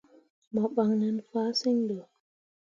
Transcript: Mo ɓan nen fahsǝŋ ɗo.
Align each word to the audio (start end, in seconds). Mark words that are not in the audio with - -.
Mo 0.53 0.63
ɓan 0.75 0.91
nen 1.01 1.17
fahsǝŋ 1.31 1.77
ɗo. 1.89 1.99